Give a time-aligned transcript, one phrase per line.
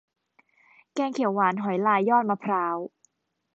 [0.93, 2.77] แกงเขียวหวานหอยลายยอดมะพร้าว